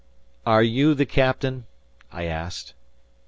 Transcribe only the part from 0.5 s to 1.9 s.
you the captain?"